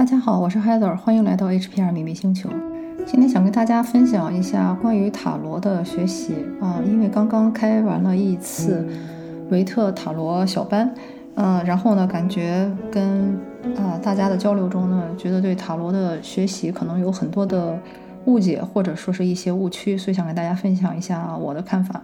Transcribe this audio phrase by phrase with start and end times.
[0.00, 2.48] 大家好，我是 Heather，欢迎来到 HPR 秘密星球。
[3.04, 8.88] 今天想跟大家分享一下关于塔罗的学习啊，因为刚刚开完了一次
[9.50, 10.90] 维特塔罗小班，
[11.34, 13.38] 嗯，然后呢，感觉跟
[13.76, 17.78] 啊大家的交流中呢，觉得对塔罗的学习可能有很多的
[18.24, 22.02] 误解或者说是一些误区，所以想跟大家分享一下我的看法。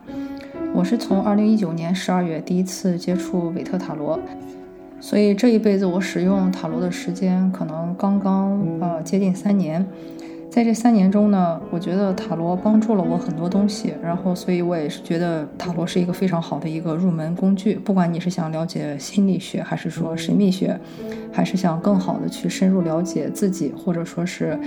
[0.74, 4.20] 我是从二零一九年十二月第一次接触韦特塔罗。
[5.00, 9.86] 所以这一辈子我使用塔罗的时间可能刚刚呃接近三年，
[10.50, 20.78] 在这三年中呢，我觉得塔罗帮助了我很多东西，然后所以我也是觉得塔罗是一个非常好的一个入门工具，不管你是想了解心理学，还是说神秘学，
[21.30, 24.58] 还是想更好的去深入了解自己，或者说是，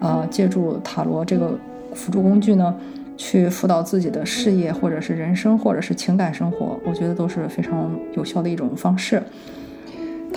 [0.00, 1.58] 呃借助塔罗这个
[1.94, 2.74] 辅助工具呢，
[3.16, 9.22] 去辅导自己的事业，或者是人生，或者是情感生活，我觉得都是非常有效的一种方式。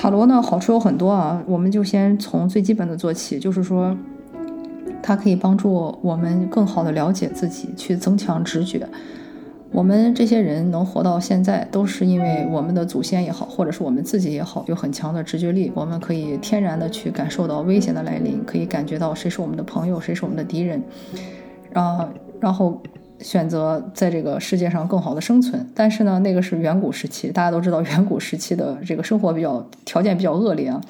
[0.01, 3.93] 塔罗呢，好处有很多啊，我们就先从最基本的做起，就是说，
[5.03, 8.87] 它可以帮助我们更好的了解自己，去增强直觉。
[9.73, 15.69] 我们这些人能活到现在，都是因为我们的祖先也好，或者是我们自己也好，有很强的直觉力。
[15.75, 20.81] 我们可以天然的去感受到危险的来临，可以感觉到谁是我们的朋友，谁是我们的敌人，
[21.73, 22.07] 啊，
[22.39, 22.81] 然后。
[23.21, 30.81] 选择在这个世界上更好的生存，但是呢，那个是远古时期，大家都知道远古时期的这个生活比较条件比较恶劣啊。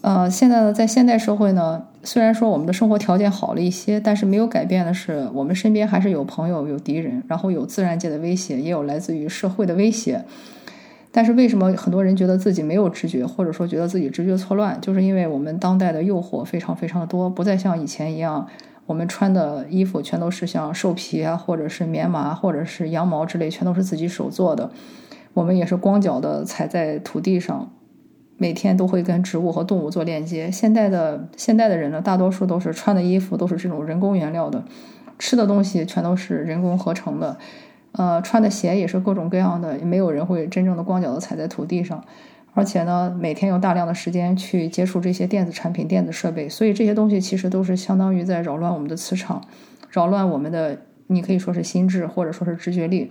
[0.00, 10.22] 呃，现在呢，在现代社会呢，虽然说我们的生活条件好了一些，但是没有改变的是，我们身边还是有朋友、有敌人，然后有自然界的威胁，也有来自于社会的威胁。
[11.10, 18.46] 但是为什么很多人觉得自己没有直觉，或者说觉得自己直觉错乱，就是因为我们当代的诱惑非常非常的多，不再像以前一样。
[18.86, 24.70] 我们穿的衣服全都是像兽皮啊，或者是棉麻，或者是羊毛之类，全都是自己手做的。
[25.32, 27.72] 我们也是光脚的踩在土地上，
[28.36, 30.50] 每天都会跟植物和动物做链接。
[30.50, 34.62] 现代的现代的人呢，大多数都是穿的衣服都是这种人工原料的，
[35.18, 37.38] 吃的东西全都是人工合成的，
[37.92, 42.04] 呃，穿的鞋也是各种各样的，没有人会真正的光脚的踩在土地上。
[42.56, 49.42] 而且呢，每天有大量的时间去接触这些电子产品、电子设备，所以这些东西其实都是相当于在扰乱我们的磁场，
[49.90, 50.78] 扰乱我们的，
[51.08, 53.10] 你可以说是心智，或者说是直觉力。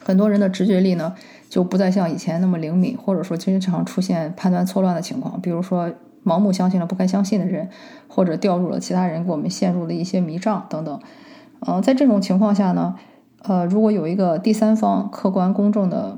[0.00, 1.12] 很多人的直觉力呢，
[1.48, 5.90] 就不再像以前那么灵敏，或者说经常出现判断错乱的情况，比如说
[6.24, 7.68] 盲目相信了不该相信的人，
[8.06, 11.00] 或者掉入了其他人给我们陷入的一些迷障等等。
[11.66, 12.94] 嗯，在这种情况下呢，
[13.42, 16.16] 呃，如果有一个第三方客观公正的。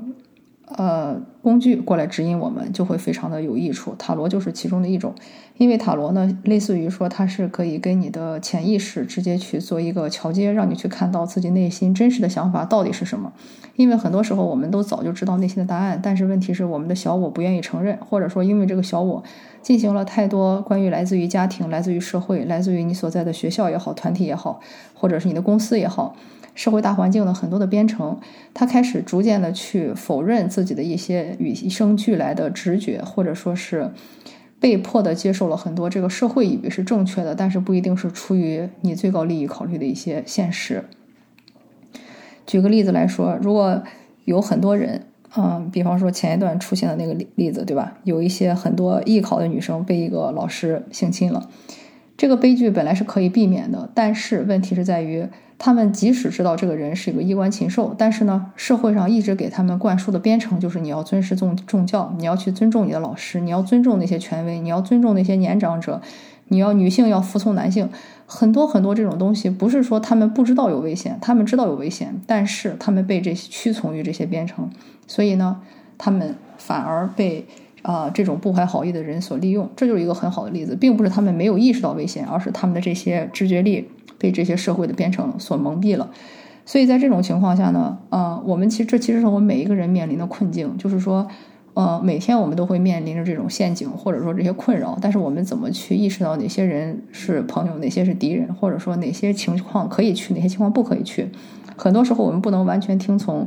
[0.67, 3.93] 呃，工具过来指引我们，就会非常的有益处。
[3.99, 5.13] 塔罗就是其中的一种，
[5.57, 13.31] 因为塔罗呢，类似于说它是可以跟你的潜意识直接去做一个桥接，让你去看到自己内心真实的想法到底是什么。
[13.75, 19.23] 因为很多时候我们都早就知道内心的答案，但是问题是我们的小我不愿意承认，或者说因为这个小我
[19.61, 24.59] 进行了太多关于来自于家庭、来自于社会、来自于你所在的学校也好、团体也好，
[24.95, 26.15] 或者是你的公司也好。
[26.55, 28.19] 社会大环境的很多的编程，
[28.53, 33.91] 他开始逐渐的去否认自己的一些与生俱来的直觉，或者说是
[34.59, 40.83] 被迫的接受了很多这个社会以为是正确的，但是不一定是出于你最高利益考虑的一些现实。
[42.47, 43.83] 举个例子来说，如果
[44.23, 47.97] 有很多人，嗯，比方说前一段出现的那个例例子，对吧？
[48.05, 51.49] 有一些很多艺考的女生被一个老师性侵了，
[52.17, 55.27] 这个悲剧本来是可以避免的，但是问题是在于。
[55.57, 66.01] 他们即使知道这个人是一个衣冠禽兽，但是呢，社会上一直给他们灌输的编程就是你要尊师重重教，你要去尊重你的老师，你要尊重那些权威，你要尊重那些年长者，
[66.49, 67.89] 你要女性要服从男性，
[68.25, 74.69] 很多很多这种东西，不是说他们不知道有危险，他们知道有危险，但是他们被这些屈从于这些编程，
[75.07, 75.61] 所以呢，
[75.97, 77.47] 他们反而被
[77.85, 83.87] 啊这种不怀好意的人所利用，这就是一个很好的例子，并不是他们没有意识到危险，而是他们的这些知觉力。
[84.17, 86.09] 被这些社会的编程所蒙蔽了，
[86.65, 91.27] 所以在这种情况下呢，呃，我们其实这其实是我们每一个人面临的困境，就是说，
[91.73, 101.27] 呃，每天我们都会面临着这种陷阱，或者说这些困扰，但是我们怎么去意识到哪些人是朋友，哪些是敌人，或者说哪些情况可以去，哪些情况不可以去？
[101.75, 103.45] 很多时候我们不能完全听从，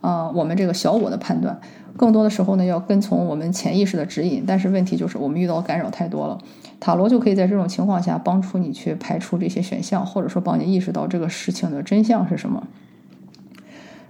[0.00, 1.60] 啊，我们这个小我的判断。
[1.96, 6.38] 更多的时候呢，要跟从我们潜意识的指引，但是问题就是我们遇到干扰太多了。
[6.78, 12.66] 塔罗就可以在这种情况下帮助你去排除这些选项，或者说帮你意识到这个事情的真相是什么。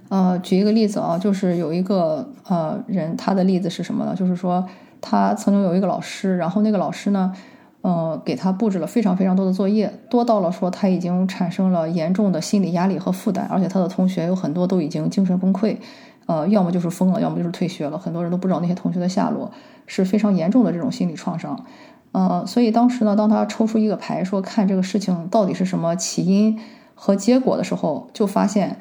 [0.07, 4.15] 呃，举一个例子啊，就是有一个呃人，他的例子是什么呢？
[4.15, 4.65] 就是说
[5.01, 7.33] 他曾经有一个老师，然后那个老师呢，
[7.81, 15.77] 呃，给他布置了非常非常多的作业，多到了说他已经产生了严重的心理压力和负担，而且他的同学有很多都已经精神崩溃。
[16.27, 17.97] 呃，要么就是疯了，要么就是退学了。
[17.97, 19.51] 很多人都不知道那些同学的下落，
[19.87, 21.65] 是非常严重的这种心理创伤。
[22.11, 26.59] 呃，所以当时呢，当他抽出一个牌说看这个事情到底是什么起因
[26.93, 28.77] 和结果的时候，就发现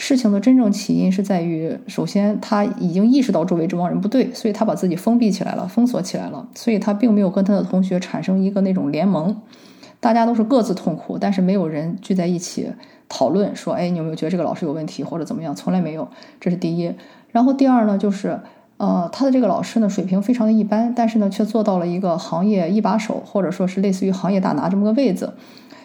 [0.00, 9.36] 事情的真正起因是在于，首先他已经意识到周围这帮人不对，所以他把自己封闭起来了，封锁起来了，所以他并没有跟他的同学产生一个那种联盟，
[9.98, 12.70] 大家都是各自痛苦，但是没有人聚在一起
[13.08, 15.52] 讨论说，哎，你有没有觉得这个老师有问题或者怎么样？
[15.52, 16.08] 从来没有，
[16.40, 16.94] 这是第一。
[17.32, 18.38] 然后第二呢，就是。
[18.78, 25.34] 呃，他的这个老师呢，水平非常的一般，但是呢，却做到了一个行业一把手，或者说是类似于行业大拿这么个位子。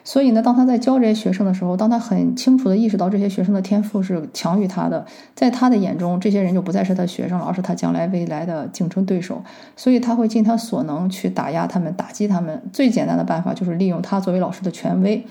[0.05, 9.41] 所以呢，当他在教这些学生的时候，当他很清楚的意识到这些学生的天赋是强于他的，在他的眼中，这些人就不再是他学生了，而是他将来未来的竞争对手。
[9.77, 12.61] 所以他会尽他所能去打压他们，打击他们。
[12.73, 15.25] 最简单的办法就是利用他作为老师的权威，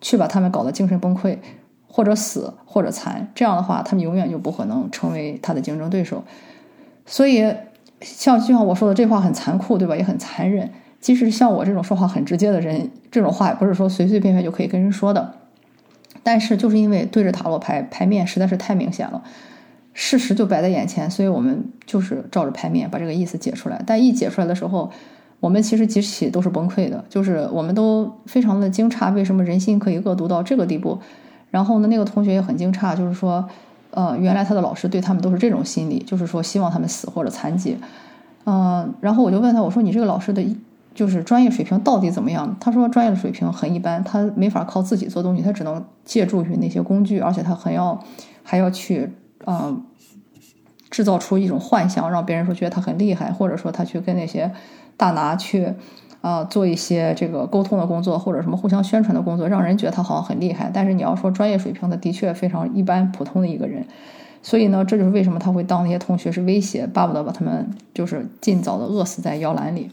[0.00, 1.38] 去把他们搞得精神崩溃，
[1.86, 3.30] 或者死，或者残。
[3.36, 6.24] 这样的话，他们永远就不可能成为他的竞争对手。
[7.06, 7.54] 所以，
[8.00, 9.94] 像就像我说的，这话很残酷，对吧？
[9.94, 10.68] 也很残忍。
[11.02, 15.34] 即使像我这种说话很直接的人，这种话也不是说随随便便就可以跟人说的。
[16.22, 19.22] 但是，就是因为对着塔罗牌牌面实在是太明显了，
[19.92, 23.82] 事实就摆在眼前，所以我们就是照着牌面把这个意思解出来。
[23.86, 24.90] 但一解出来的时候，
[25.40, 30.98] 我们其实集体都是崩溃的，就是我们都非常的惊诧，为什么人心可以恶毒到这个地步？
[31.50, 33.46] 然后呢，那个同学也很惊诧，就是说。
[33.94, 37.76] 呃，原来他的老师对他们都是这种心理，就是说希望他们死或者残疾。
[38.46, 40.42] 嗯，然后我就问他，我说你这个老师的，
[40.94, 42.56] 就是专业水平到底怎么样？
[42.60, 48.02] 他说专业的水平很一般，他没法靠自己做东西，他只能借助于那些工具，而且他很要
[48.42, 49.10] 还要去
[49.44, 49.76] 啊
[50.90, 54.52] 制造出一种幻想，让别人说觉得他很厉害，或者说他去跟那些
[54.96, 55.74] 大拿去。
[56.22, 60.70] 啊，做一些这个沟通的工作，或者什么互相宣传的工作，让人觉得他好像很厉害。
[60.72, 63.84] 但是你要说专业水平，他的确非常一般普通的一个人。
[64.40, 69.90] 所以呢，这就是为什么他会当那些同学是威胁，巴不得把他们就是尽早的饿死在摇篮里。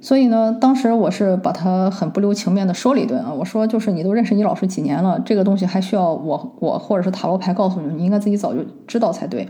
[0.00, 9.46] 所以呢，当时我是把他很不留情面的说了一顿啊，我说就是你都认识你老师几年了，这个东西还需要我我或者是塔罗牌告诉你，你应该自己早就知道才对。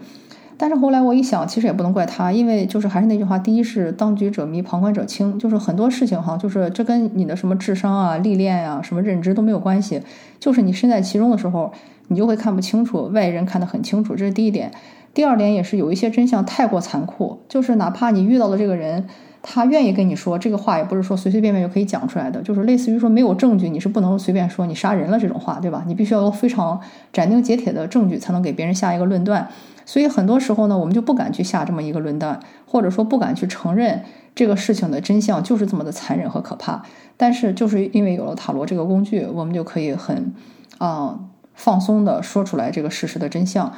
[0.56, 10.02] 但是后来我一想，其实也不能怪他，因为就是还是那句话，第一是当局者迷，旁观者清，就是很多事情哈，就是这跟你的什么智商啊、历练呀、什么认知都没有关系，
[10.38, 11.73] 就是你身在其中的时候，
[12.08, 14.70] 你就会看不清楚，外人看得很清楚，这是第一点。
[15.14, 19.06] 第二点也是有一些真相太过残酷，就是哪怕你遇到的这个人，
[19.42, 25.82] 他愿意跟你说这个话，也不是说随随便便就可以讲出来的，就是类似于说没有证据，你是不能随便说你杀人了这种话，对吧？
[25.87, 26.78] 你必须要有非常
[27.12, 29.48] 斩钉截铁的证据，才能给别人下一个论断。
[29.87, 34.02] 所以很多时候呢，我们就不敢去下这么一个论断，或者说不敢去承认
[34.34, 36.82] 这个事情的真相就是这么的残忍和可怕。
[37.16, 40.34] 但是就是因为有了塔罗这个工具，我们就可以很
[40.78, 41.19] 啊
[41.54, 43.72] 放松的说出来这个事实的真相。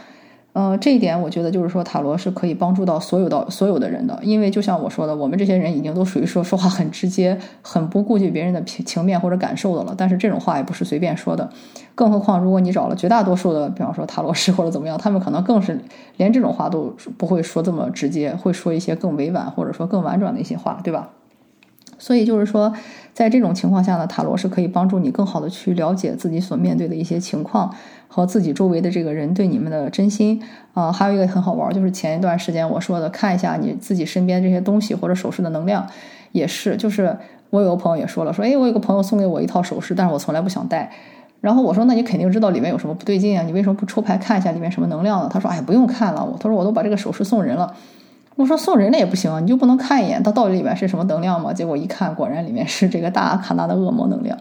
[0.54, 9.94] 呃，这一点我觉得就是说，塔罗是可以帮助到所有的所有的人的，因为就像我说的，我们这些人已经都属于说说话很直接、很不顾及别人的情情面或者感受的了。
[9.96, 11.48] 但是这种话也不是随便说的，
[11.94, 15.80] 更何况如果你找了绝大多数的，比方说塔罗师或者怎么样，他们可能更是
[16.18, 21.08] 连这种话都不会说这么直接，会说一些更委婉或者说更婉转的一些话，对吧？
[21.98, 22.72] 所以就是说，
[23.14, 27.74] 在这种情况下呢，塔罗是可以帮助你更好的去了解自己所面对的一些情况
[28.08, 30.42] 和自己周围的这个人对你们的真心
[30.72, 30.90] 啊。
[30.90, 35.86] 还有一个很好玩，就是前一段时间我说的，看一下你自己身边这些东西或者首饰的能量，
[36.32, 36.76] 也是。
[36.76, 37.16] 就是
[37.50, 40.90] 我有个朋友也说了，说哎，我有个朋友送给我一套首饰，但是我从来不想戴。
[41.42, 43.42] 然后我说，那你肯定知道里面有什么不对劲啊？
[43.44, 45.28] 你为什么不抽牌看一下里面什么能量呢？
[45.30, 46.26] 他说，哎，不用看了。
[46.40, 47.74] 他说，我都把这个首饰送人了。
[48.36, 51.52] 我说送人的也不行啊，你就不能看一眼它到底里面是什么能量吗？
[51.52, 54.36] 结果一看，果然里面是这个大阿卡纳的恶魔能量，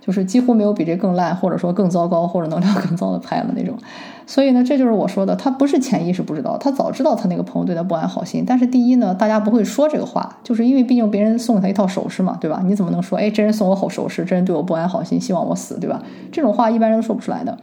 [0.00, 3.76] 就是几乎没有比这更烂，或者说更糟糕，或者能量更糟的牌了那种。
[4.26, 8.42] 所以呢，这就是我说的，他不是潜意识不知道，他早知道他那个朋友对他不安好心。
[8.46, 12.62] 但是第一呢，大家不会说这个话，就是因为毕竟别人送他一套首饰嘛，对吧？
[12.64, 16.02] 你怎么能说，哎，这人送我好首饰，这人对我不安好心，希望我死，对吧？
[16.32, 17.58] 这种话一般人都说不出来的。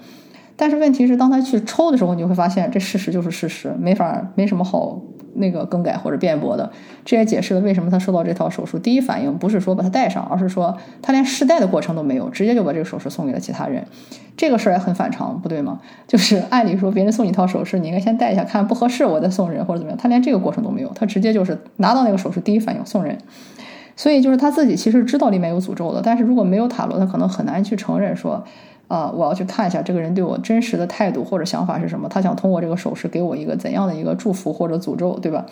[0.55, 4.99] 但是问题是，当他去抽的时候，你会发现这事实就是事实，没法没什么好。
[5.35, 6.71] 那个更改或者辩驳的，
[7.05, 13.85] 这也解释了为什么他收到这套手术，第一反应不是说把它戴上，而是说他连试戴的过程都没有，直接就把这个首饰送给了其他人。
[14.37, 15.79] 这个事儿也很反常，不对吗？
[16.07, 19.97] 就是按理说别人送你一套首饰，你应该先戴一下，看不合适我再送人或者怎么样。
[19.97, 23.17] 他连这个过程都没有，他直接就是拿到那个首饰，第一反应送人。
[23.95, 28.43] 所以就是他自己其实知道里面有诅咒的，但是如果没有塔罗，他可能很难去承认说。
[28.91, 32.09] 啊，我要去看一下这个人对我真实的态度或者想法是什么。
[32.09, 35.45] 他想通过这个手势给我一个怎样的一个祝福或者诅咒，对吧？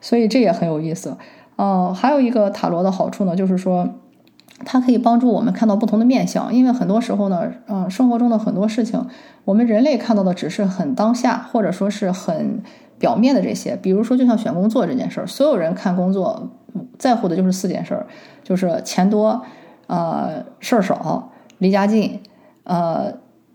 [0.00, 1.16] 所以这也很有意思。
[1.56, 3.88] 呃，还有一个塔罗的好处呢，就是说
[4.64, 6.54] 它可以帮助我们看到不同的面相。
[6.54, 9.06] 因为很多时候呢，嗯，生活中的很多事情，
[9.44, 12.62] 我们人类看到的只是很当下或者说是很
[12.98, 13.76] 表面的这些。
[13.76, 16.48] 比如说，就像选工作这件事儿，所有人看工作。
[16.98, 18.06] 在乎的就是四件事儿，
[18.44, 19.42] 就是钱多，
[19.88, 22.20] 呃，事儿少，离家近，
[22.68, 23.12] 呃，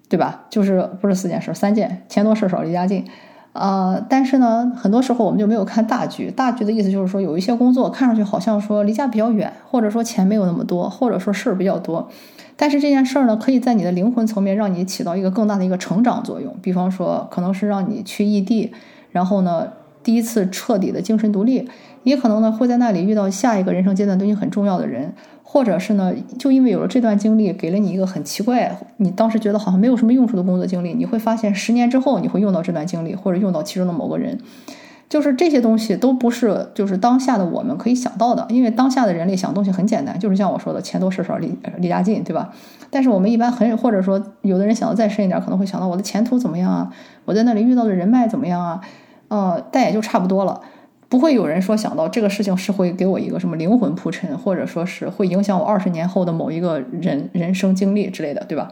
[0.10, 0.44] 对吧？
[0.50, 3.06] 就是不是四件事，三件：钱多事儿少，离家近。
[3.54, 6.32] 呃，但是呢，很多时候我们就没有看大局。
[6.32, 12.10] 大局的意思就是说，有一些工作看上去好像说离家比较远，或者说钱没有那么多，或者说事儿比较多。
[12.56, 16.56] 但是这件事儿呢，可以在你的灵魂层面让你起到一个更大的一个成长作用。
[16.64, 18.74] 比方说，可能是让你去异地，
[19.12, 19.68] 然后呢，
[20.04, 21.70] 第一次彻底的精神独立，
[22.04, 25.14] 也可能呢会在那里遇到下一个人生阶段对你很重要的人。
[25.46, 34.40] 或者是呢，就因为有了这段经历，给了你一个很奇怪，你当时觉得好像没有什么用处的工作经历，你会发现十年之后你会用到这段经历，或者用到其中的某个人，
[35.08, 42.52] 就是这些东西都不是就是当下的我们可以想到的，因为当下的人类想东西很简单，就是像我说的，钱多事少离离家近，对吧？
[42.90, 46.92] 但是我们一般很或者说有的人想的再深一点，可能会想到我的前途怎么样啊，
[47.26, 48.82] 我在那里遇到的人脉怎么样啊，
[49.28, 50.62] 呃，但也就差不多了。
[51.14, 58.72] 不会有人说想到这个事情是会给我一个什么灵魂铺陈，或者说是会影响我二十年后的某一个人人生经历之类的，对吧？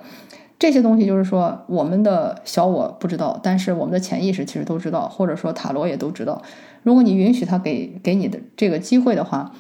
[0.57, 6.41] 这些东西就是说我们的小我不知道，但是我们的潜意识其实都知道，或者说塔罗也都知道。
[6.81, 9.51] 如果你允许他给给你的这个机会的话，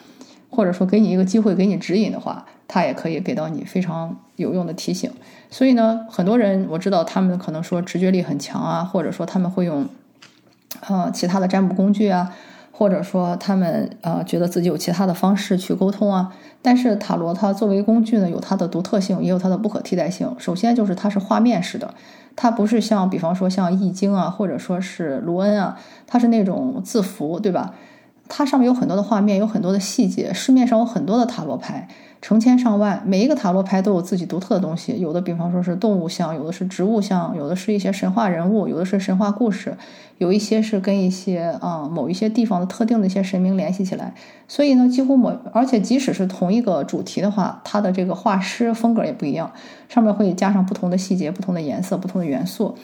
[0.49, 5.11] 或者说给你一个机会给你指引的话，他也可以给到你非常有用的提醒。
[5.51, 9.87] 所以呢，很多人我知道他们可能说直觉力很强啊，或者说他们会用
[10.87, 12.33] 呃其他的占卜工具啊。
[12.71, 20.33] 或者说他们呃觉得自己有其他的方式去沟通啊，但是塔罗它作为工具呢，有它的独特性，也有它的不可替代性。
[20.39, 21.93] 首先就是它是画面式的，
[22.35, 27.73] 它不是像比方说像易经啊，或者说是卢恩啊，它是那种字符，对吧？
[28.33, 30.33] 它上面有很多的画面，有很多的细节。
[30.33, 31.89] 市面上有很多的塔罗牌。
[32.21, 34.97] 成千上万，每一个塔罗牌都有自己独特的东西。
[34.99, 39.75] 有的，比方说是动物像，有的是植物像，有的是一些神话人物，有的是神话故事，
[40.19, 44.13] 有一些是跟一些啊某一些地方的特定的一些神明联系起来。
[44.47, 49.51] 所以呢，几乎某，而且即使是同一个主题的话，它的这个画师风格也不一样，
[49.89, 52.75] 上面会加上不同的细节、不同的颜色、不同的元素。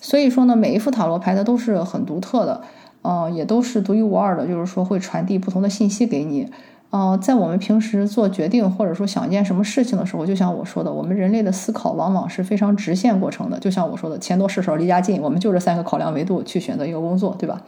[0.00, 2.62] 所以说呢，每一副塔罗牌它都是很独特的，
[3.06, 6.50] 呃，也都是独一无二的，就是说会传递不同的信息给你。
[6.90, 13.60] 呃，在我们平时做决定或者说想一件什么事情的时候，就像我说的，我们人类的思考往往是非常直线过程的。
[13.60, 17.62] 就像我说的，钱多事少离家近，我们就这三个考量维度去选择一个工作，对吧？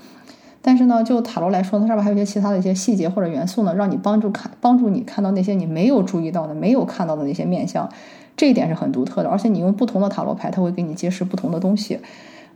[0.61, 7.88] 但是呢，就塔罗来说，它上面还有一些其他的一些细节或者元素呢，让你帮助看，帮助你看到那些你没有注意到的、没有看到的那些面相，
[8.37, 9.28] 这一点是很独特的。
[9.28, 12.00] 而且你用不同的塔罗牌，它会给你揭示不同的东西。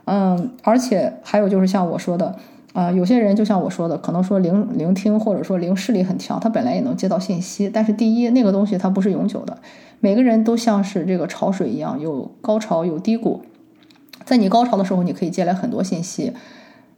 [0.03, 2.35] 嗯，而且还有就是像我说的。
[2.73, 7.69] 啊，有些人就像我说的，可能说聆聆听或者说灵视力很强，他本来也能接到信息。
[7.69, 9.59] 但是第一，那个东西它不是永久的，
[9.99, 13.43] 每个人都像是这个潮水一样，有高潮有低谷。
[14.25, 16.33] 在你高潮的时候，你可以接来很多信息，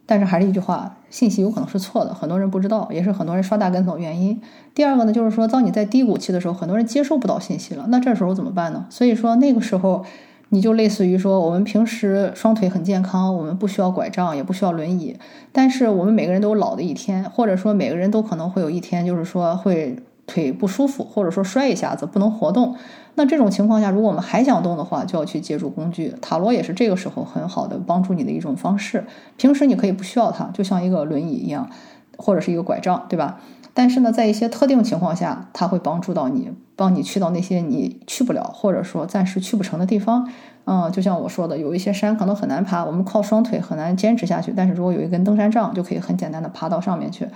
[0.05, 4.39] 但是还是一句话，信息有可能是错的，很多人不知道，也是很多人刷大跟头原因。
[4.73, 8.85] 第二个呢，就是说，当你在低谷期的时候，很多人接收不到信息了，那这时候怎么办呢？
[8.89, 10.05] 所以说那个时候。
[10.49, 15.17] 你就类似于说，我们平时双腿很健康，我们不需要拐杖，也不需要轮椅。
[15.51, 19.97] 但是我们每个人都有老的一天，或者说每个人都可能会有一天，就是说会
[20.27, 22.75] 腿不舒服，或者说摔一下子不能活动。
[23.15, 26.13] 那这种情况下，如果我们还想动的话，就要去借助工具。
[26.21, 29.05] 塔罗也是这个时候很好的帮助你的一种方式。
[29.37, 31.69] 平时你可以不需要它，就像一个轮椅一样，
[32.17, 33.39] 或者是一个拐杖，对吧？
[33.75, 40.27] 但是呢，在一些特定情况下，它会帮助到你，帮你去到那些你去不了或者说暂时去不成的地方。
[40.63, 44.53] 嗯，就像我说的，有一些山可能很难爬，我们靠双腿很难坚持下去。
[44.55, 47.27] 但是如果有一根登山杖，就可以很简单的爬到上面去。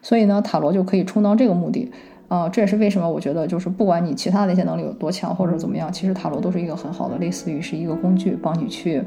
[0.00, 1.90] 所以呢，塔罗就可以充当这个目的。
[2.28, 9.02] 啊，这也是为什么我觉得，就是不管你其他的一些能力有多强或者怎么样，其实塔罗都是一个很好的，类似于是一个工具，帮你去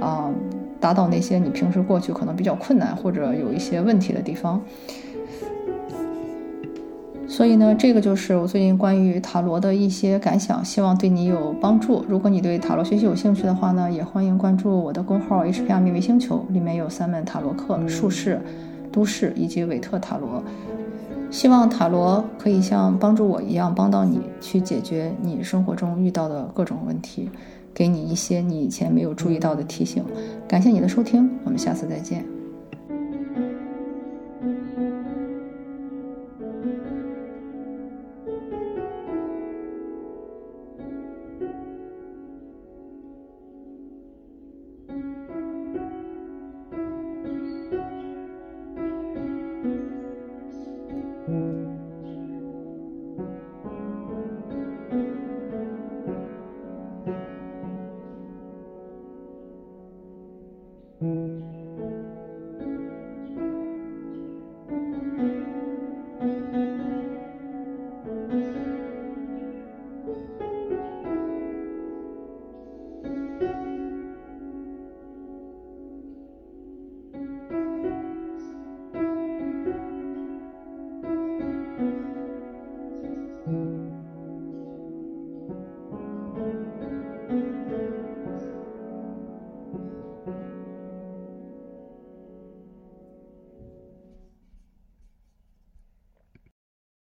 [0.00, 0.28] 啊
[0.78, 4.60] 达到那些你平时过去可能比较困难或者有一些问题的地方。
[7.28, 12.04] 所以呢，这个就是我最近关于塔罗的一些感想，希望对你有帮助。
[12.08, 18.40] 如果你对塔罗学习有兴趣的话呢，也欢迎关注我的公号 HPR 秘密星球，里面有三门塔罗课：术士、
[18.92, 20.42] 都市以及韦特塔罗。
[21.28, 27.28] 希望塔罗可以像帮助我一样，帮到你去解决你生活中遇到的各种问题，
[27.74, 30.04] 给你一些你以前没有注意到的提醒。
[30.46, 32.35] 感谢你的收听，我们下次再见。